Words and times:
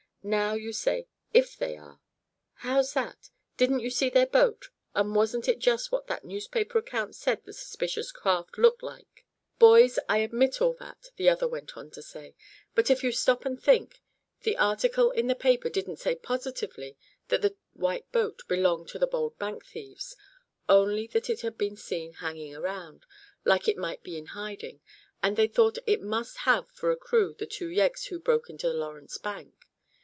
Now 0.23 0.53
you 0.53 0.71
say 0.71 1.07
'if 1.33 1.57
they 1.57 1.75
are.' 1.77 1.99
How's 2.57 2.93
that? 2.93 3.31
Didn't 3.57 3.79
you 3.79 3.89
see 3.89 4.07
their 4.07 4.27
boat, 4.27 4.69
and 4.93 5.15
wasn't 5.15 5.47
it 5.47 5.57
just 5.57 5.91
what 5.91 6.05
that 6.05 6.23
newspaper 6.23 6.77
account 6.77 7.15
said 7.15 7.43
the 7.43 7.53
suspicious 7.53 8.11
craft 8.11 8.59
looked 8.59 8.83
like." 8.83 9.25
"Boys, 9.57 9.97
I 10.07 10.19
admit 10.19 10.61
all 10.61 10.73
that," 10.75 11.09
the 11.15 11.27
other 11.27 11.47
went 11.47 11.75
on 11.75 11.89
to 11.91 12.03
say, 12.03 12.35
"but 12.75 12.91
if 12.91 13.03
you 13.03 13.11
stop 13.11 13.45
and 13.45 13.59
think, 13.59 14.03
the 14.43 14.55
article 14.57 15.09
in 15.09 15.25
the 15.25 15.33
paper 15.33 15.69
didn't 15.69 15.97
say 15.97 16.13
positively 16.13 16.99
that 17.29 17.41
the 17.41 17.55
white 17.73 18.11
boat 18.11 18.43
belonged 18.47 18.89
to 18.89 18.99
the 18.99 19.07
bold 19.07 19.39
bank 19.39 19.65
thieves 19.65 20.15
only 20.69 21.07
that 21.07 21.31
it 21.31 21.41
had 21.41 21.57
been 21.57 21.75
seen 21.75 22.13
hanging 22.13 22.55
around, 22.55 23.07
like 23.43 23.67
it 23.67 23.75
might 23.75 24.03
be 24.03 24.19
in 24.19 24.27
hiding, 24.27 24.81
and 25.23 25.35
they 25.35 25.47
thought 25.47 25.79
it 25.87 25.99
must 25.99 26.37
have 26.45 26.69
for 26.69 26.91
a 26.91 26.95
crew 26.95 27.33
the 27.33 27.47
two 27.47 27.69
yeggs 27.69 28.05
who 28.09 28.19
broke 28.19 28.51
into 28.51 28.67
the 28.67 28.75
Lawrence 28.75 29.17
bank. 29.17 29.55